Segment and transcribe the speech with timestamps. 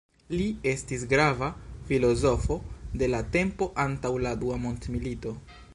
[0.37, 1.49] Li estis grava
[1.91, 2.59] filozofo
[3.03, 5.37] de la tempo antaŭ la dua mondmilito.